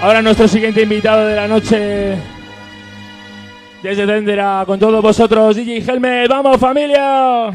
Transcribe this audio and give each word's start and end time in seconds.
Ahora 0.00 0.22
nuestro 0.22 0.48
siguiente 0.48 0.82
invitado 0.82 1.26
de 1.26 1.36
la 1.36 1.46
noche. 1.46 2.16
Desde 3.82 4.06
Tendera, 4.06 4.64
con 4.66 4.78
todos 4.78 5.02
vosotros, 5.02 5.56
DJ 5.56 5.78
Helmet. 5.78 6.28
¡Vamos, 6.28 6.58
familia! 6.58 7.52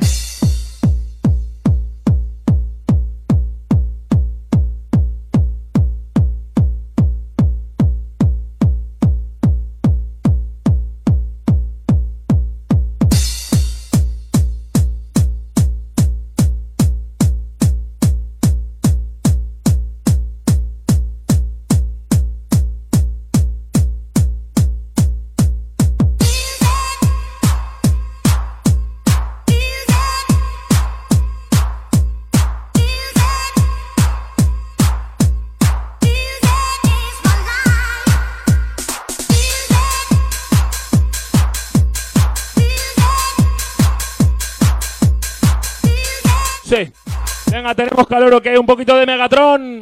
Tenemos 47.73 48.05
calor, 48.07 48.33
ok, 48.35 48.47
un 48.59 48.65
poquito 48.65 48.95
de 48.95 49.05
Megatron. 49.05 49.81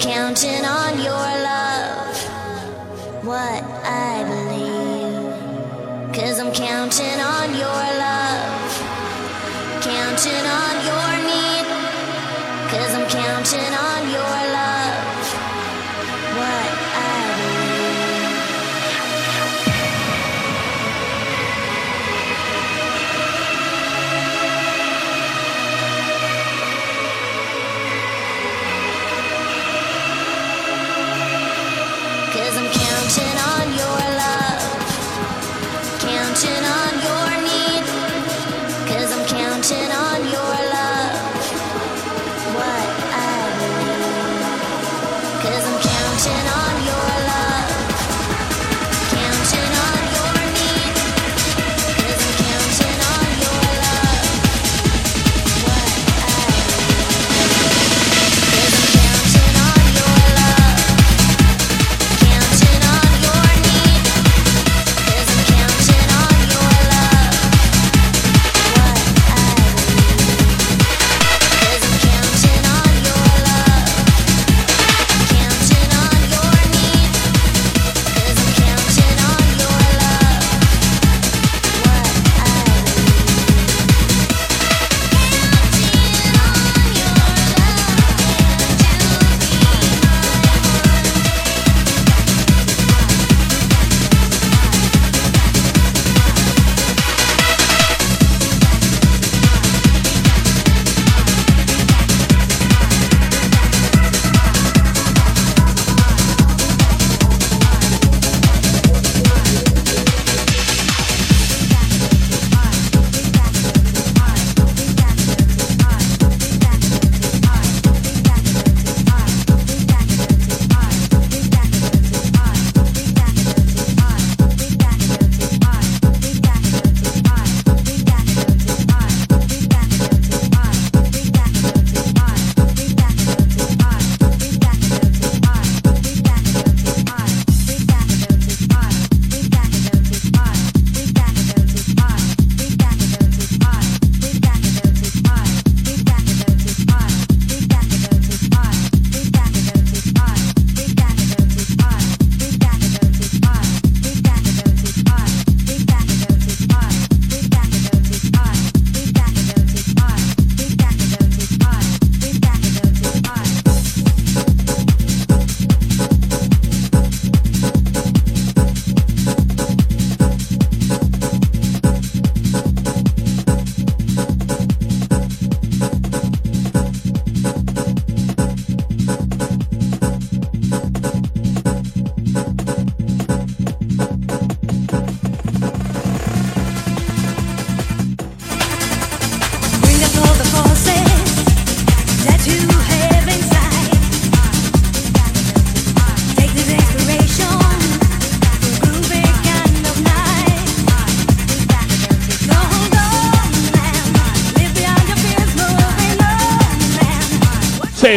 counting 0.00 0.64
on 0.64 0.98
your 0.98 1.12
love, 1.12 2.16
what 3.22 3.62
I 3.84 4.24
believe. 4.24 6.14
Cause 6.14 6.40
I'm 6.40 6.52
counting 6.54 7.20
on 7.20 7.54
your 7.54 7.84
love, 8.00 8.72
counting 9.82 10.46
on 10.60 10.74
your 10.88 11.10
need. 11.28 11.66
Cause 12.70 12.94
I'm 12.94 13.08
counting 13.10 13.74
on 13.74 14.10
your 14.10 14.20
love. 14.20 14.49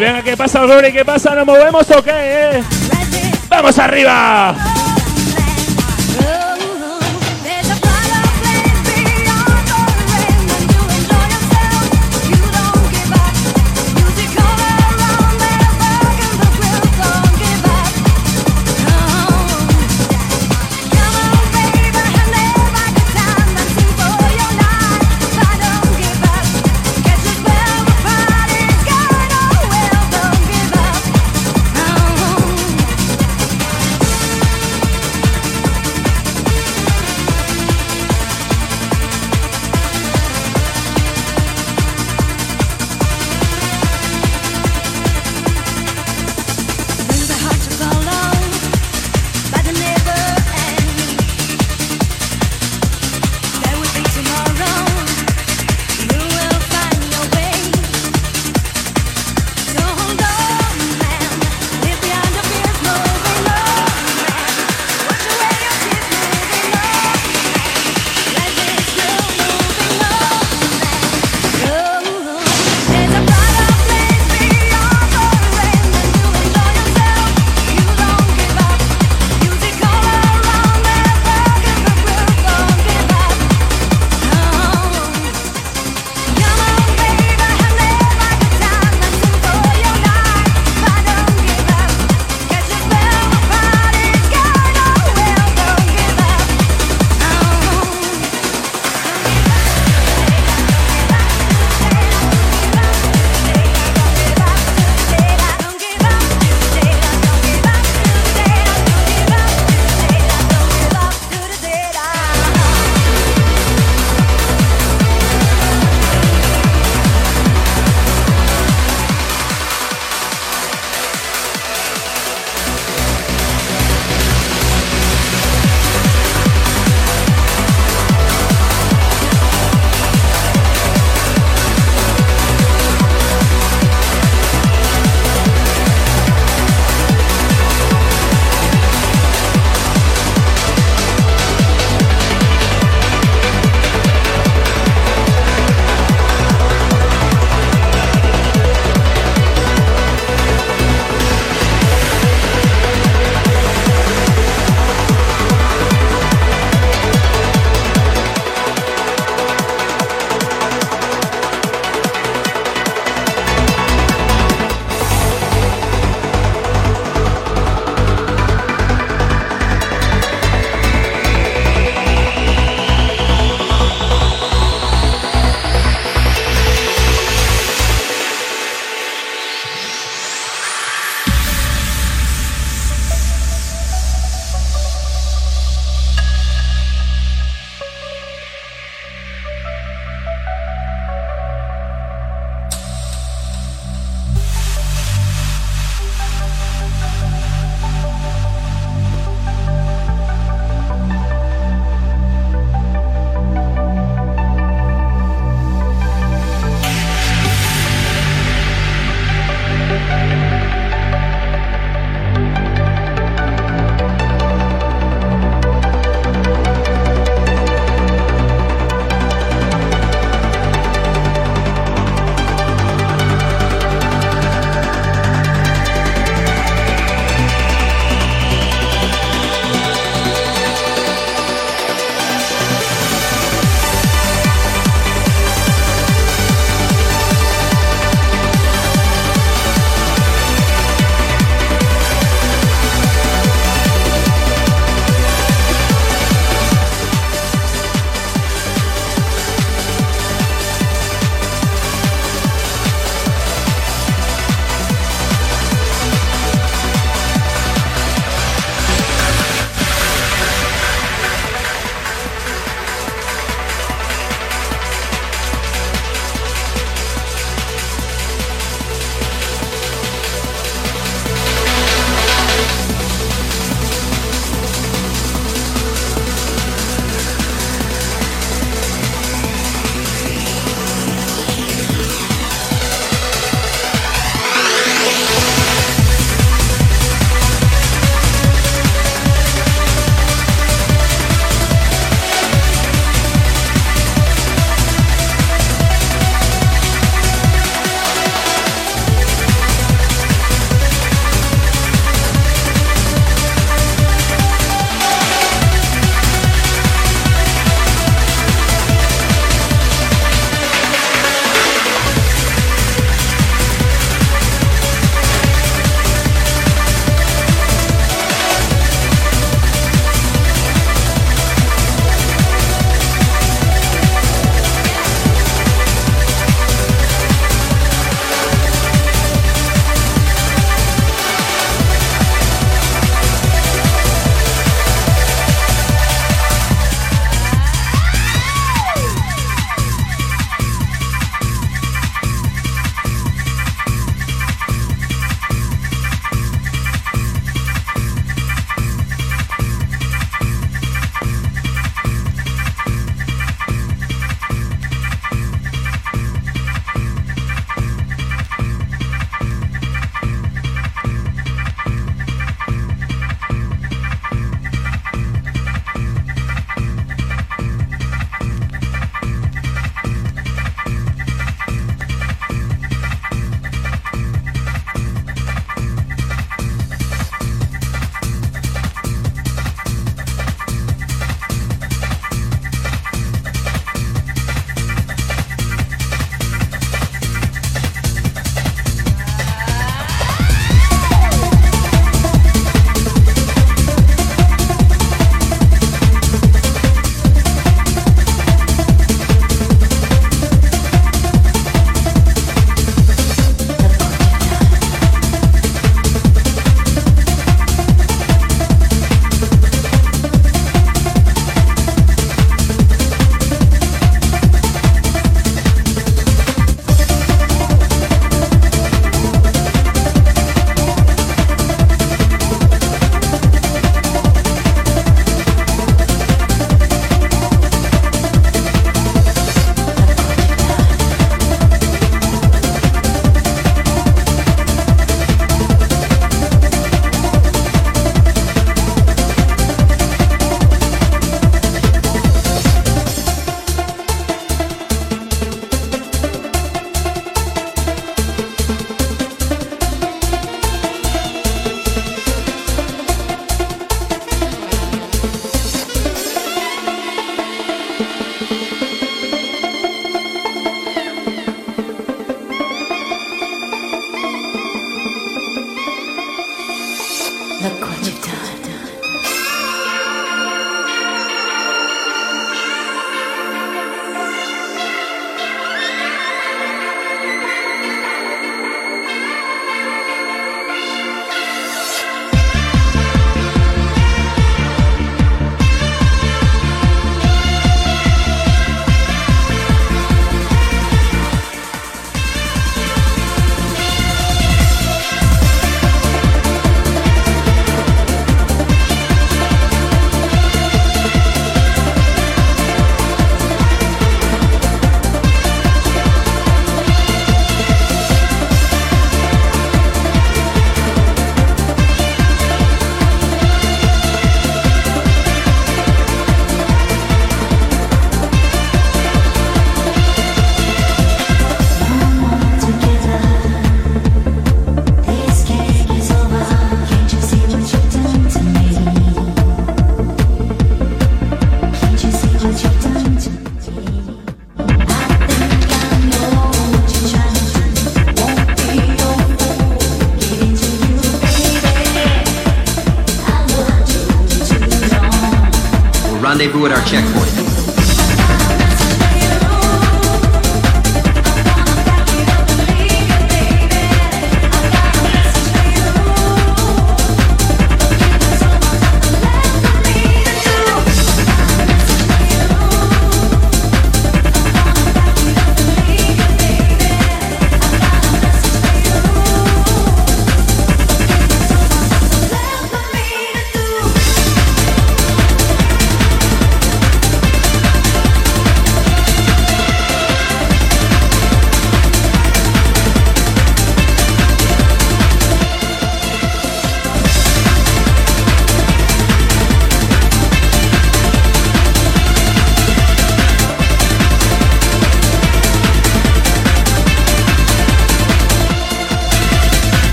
Venga, 0.00 0.22
¿qué 0.22 0.36
pasa, 0.36 0.60
Glory? 0.62 0.92
¿Qué 0.92 1.04
pasa? 1.04 1.34
¿Nos 1.34 1.46
movemos 1.46 1.90
o 1.90 2.02
qué? 2.02 2.62
¡Vamos 3.48 3.78
arriba! 3.78 4.56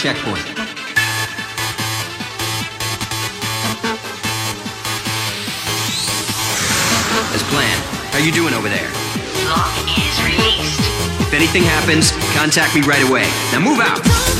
Checkpoint. 0.00 0.38
As 7.34 7.42
planned. 7.50 7.84
How 8.08 8.18
you 8.18 8.32
doing 8.32 8.54
over 8.54 8.70
there? 8.70 8.88
Lock 9.44 9.76
is 9.98 10.16
released. 10.24 10.80
If 11.20 11.34
anything 11.34 11.64
happens, 11.64 12.12
contact 12.34 12.74
me 12.74 12.80
right 12.80 13.06
away. 13.06 13.28
Now 13.52 13.60
move 13.60 13.78
out! 13.78 14.39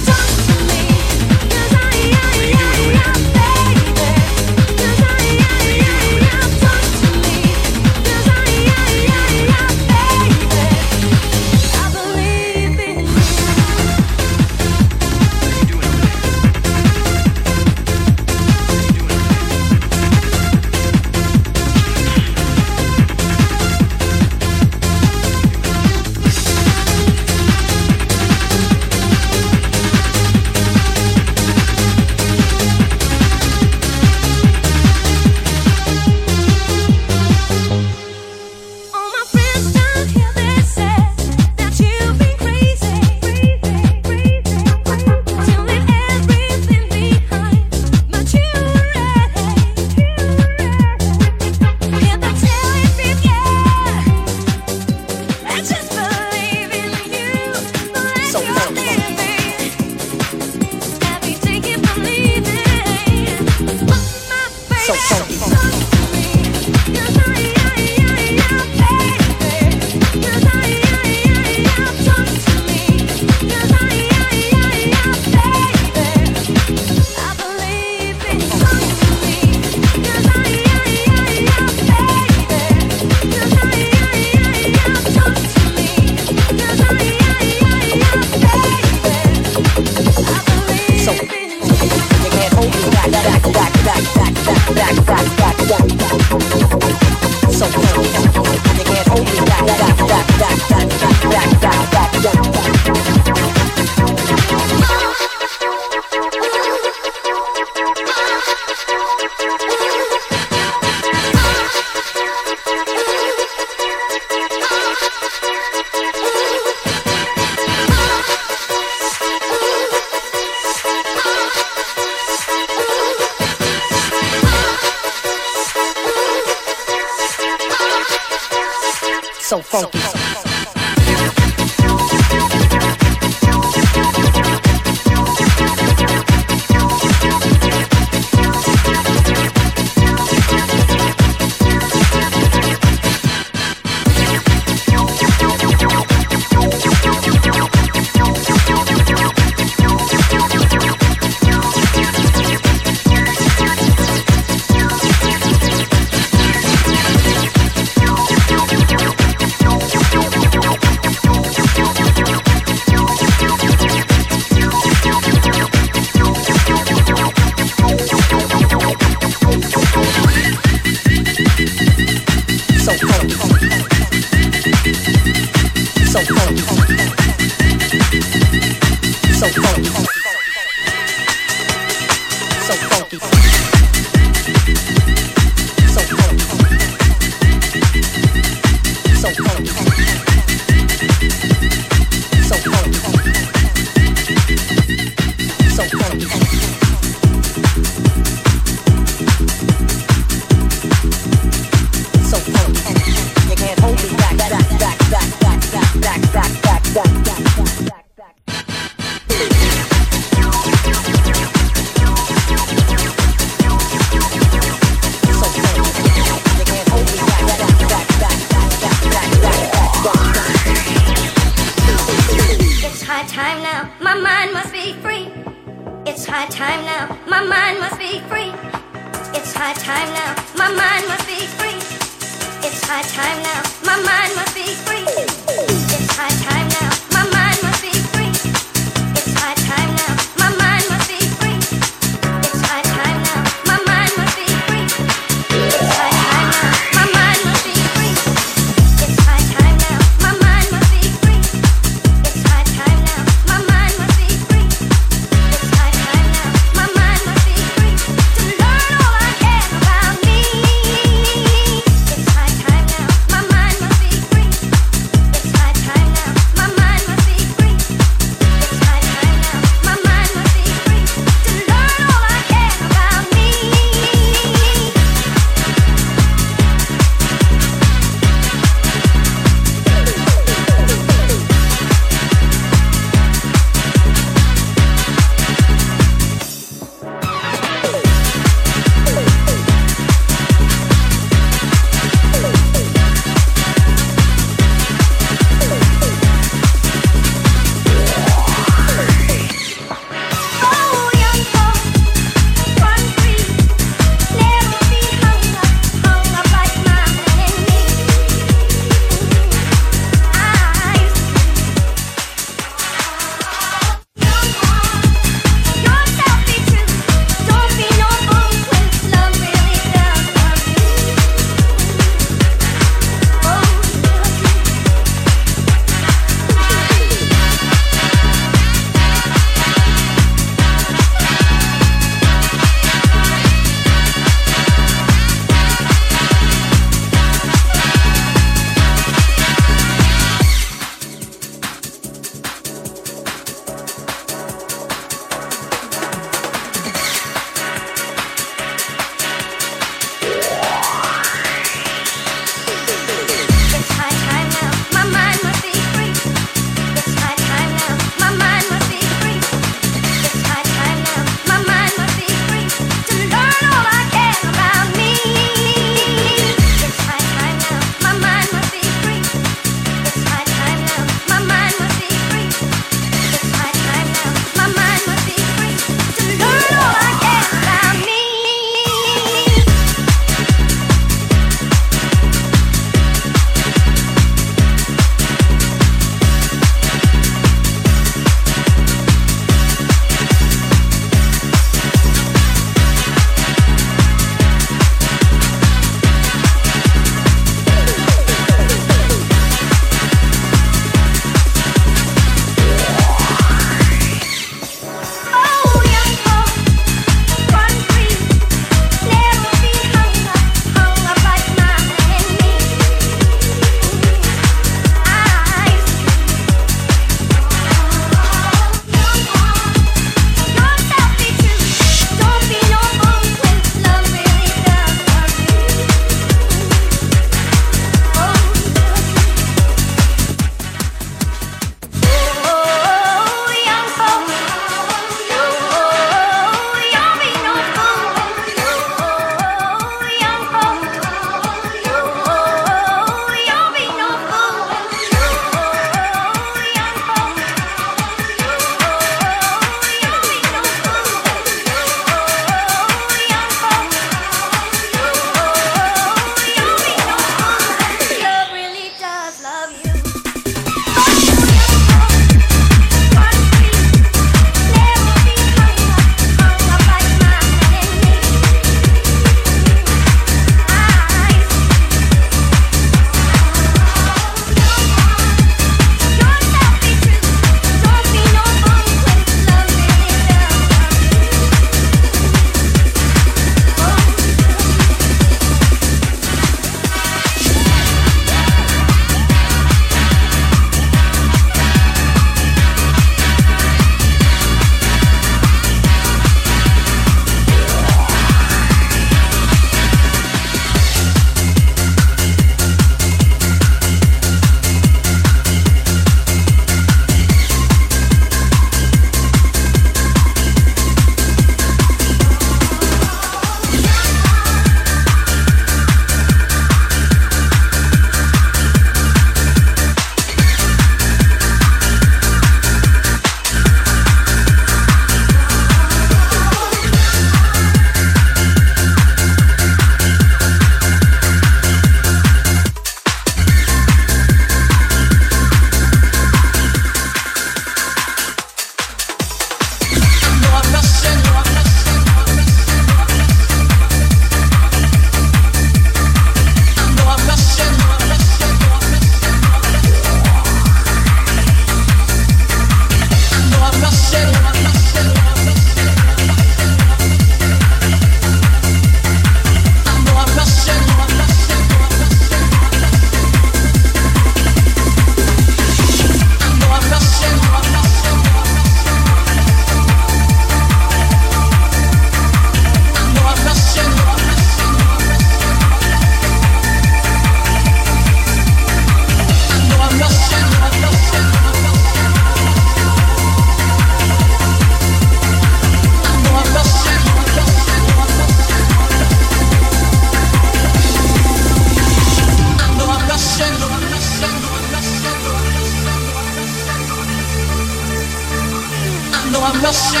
I'm 599.46 599.62
rushing. 599.62 600.00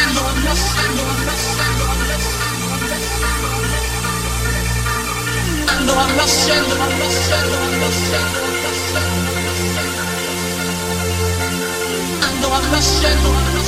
I 5.68 5.84
know 5.84 5.94
I'm 5.98 6.16
rushing. 6.16 6.64
I'm 6.80 7.00
rushing. 7.00 7.48
I 12.22 12.40
know 12.40 12.52
I'm 12.52 12.72
rushing. 12.72 13.63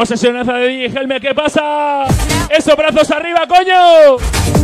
Vamos, 0.00 0.08
sesionaza 0.08 0.54
de 0.54 0.68
DJ 0.68 0.98
Helme, 0.98 1.20
¿qué 1.20 1.34
pasa? 1.34 2.04
¡Esos 2.48 2.74
brazos 2.74 3.10
arriba, 3.10 3.46
coño! 3.46 4.59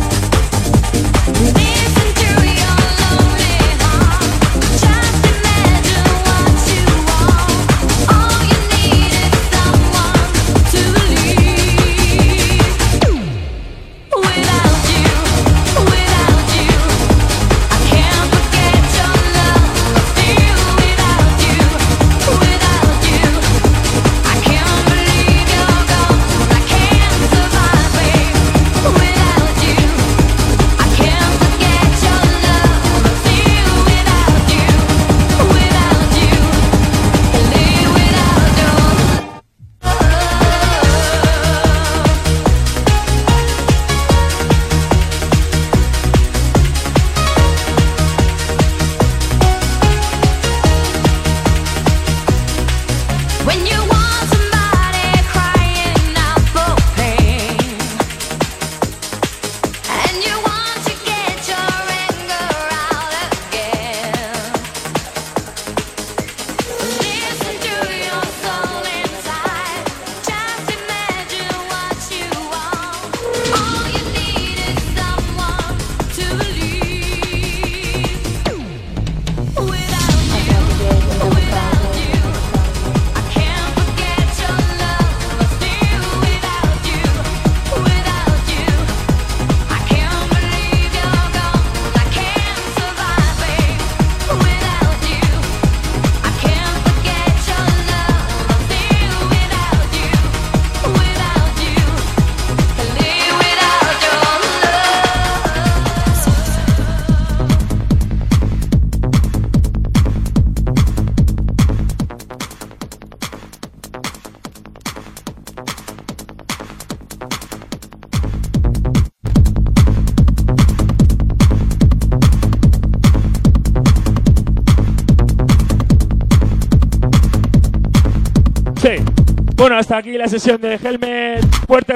hasta 129.77 129.97
aquí 129.97 130.17
la 130.17 130.27
sesión 130.27 130.59
de 130.59 130.75
Helmet. 130.75 131.45
Fuerte 131.67 131.95